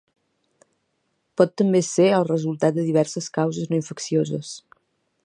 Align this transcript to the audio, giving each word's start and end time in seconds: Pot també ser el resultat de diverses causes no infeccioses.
Pot 1.41 1.53
també 1.63 1.81
ser 1.89 2.07
el 2.21 2.25
resultat 2.31 2.79
de 2.79 2.89
diverses 2.89 3.29
causes 3.39 3.71
no 3.75 3.79
infeccioses. 3.83 4.59